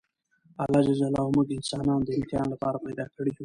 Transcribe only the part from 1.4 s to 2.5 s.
انسانان د امتحان